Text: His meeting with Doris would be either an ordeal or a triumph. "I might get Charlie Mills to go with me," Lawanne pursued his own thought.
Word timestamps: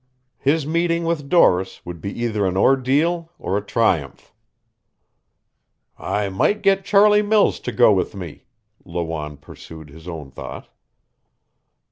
His 0.39 0.65
meeting 0.65 1.03
with 1.05 1.29
Doris 1.29 1.85
would 1.85 2.01
be 2.01 2.11
either 2.23 2.47
an 2.47 2.57
ordeal 2.57 3.29
or 3.37 3.55
a 3.55 3.61
triumph. 3.61 4.33
"I 5.95 6.27
might 6.27 6.63
get 6.63 6.83
Charlie 6.83 7.21
Mills 7.21 7.59
to 7.59 7.71
go 7.71 7.93
with 7.93 8.15
me," 8.15 8.45
Lawanne 8.83 9.37
pursued 9.37 9.91
his 9.91 10.07
own 10.07 10.31
thought. 10.31 10.69